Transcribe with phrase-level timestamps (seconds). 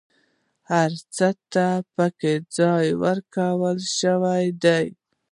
[0.71, 4.85] هر څه ته پکې ځای ورکول شوی دی.